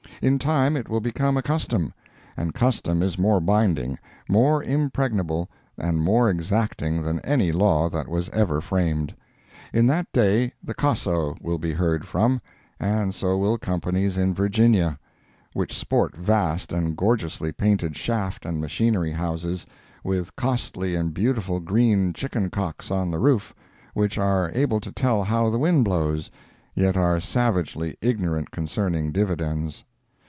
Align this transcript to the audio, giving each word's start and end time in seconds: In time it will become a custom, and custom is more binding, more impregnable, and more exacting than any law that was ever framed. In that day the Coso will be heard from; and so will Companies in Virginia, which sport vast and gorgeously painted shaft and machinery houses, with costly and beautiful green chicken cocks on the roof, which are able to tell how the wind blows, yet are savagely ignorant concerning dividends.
In 0.21 0.37
time 0.37 0.77
it 0.77 0.87
will 0.87 0.99
become 0.99 1.35
a 1.35 1.41
custom, 1.41 1.93
and 2.37 2.53
custom 2.53 3.01
is 3.01 3.17
more 3.17 3.39
binding, 3.39 3.97
more 4.29 4.61
impregnable, 4.63 5.49
and 5.79 5.99
more 5.99 6.29
exacting 6.29 7.01
than 7.01 7.19
any 7.21 7.51
law 7.51 7.89
that 7.89 8.07
was 8.07 8.29
ever 8.29 8.61
framed. 8.61 9.15
In 9.73 9.87
that 9.87 10.11
day 10.13 10.53
the 10.63 10.75
Coso 10.75 11.33
will 11.41 11.57
be 11.57 11.73
heard 11.73 12.05
from; 12.05 12.39
and 12.79 13.15
so 13.15 13.35
will 13.35 13.57
Companies 13.57 14.15
in 14.15 14.35
Virginia, 14.35 14.99
which 15.53 15.75
sport 15.75 16.15
vast 16.15 16.71
and 16.71 16.95
gorgeously 16.95 17.51
painted 17.51 17.95
shaft 17.97 18.45
and 18.45 18.61
machinery 18.61 19.13
houses, 19.13 19.65
with 20.03 20.35
costly 20.35 20.95
and 20.95 21.15
beautiful 21.15 21.59
green 21.59 22.13
chicken 22.13 22.51
cocks 22.51 22.91
on 22.91 23.09
the 23.09 23.17
roof, 23.17 23.55
which 23.95 24.19
are 24.19 24.51
able 24.53 24.79
to 24.81 24.91
tell 24.91 25.23
how 25.23 25.49
the 25.49 25.57
wind 25.57 25.83
blows, 25.83 26.29
yet 26.75 26.95
are 26.95 27.19
savagely 27.19 27.97
ignorant 28.01 28.51
concerning 28.51 29.11
dividends. 29.11 29.83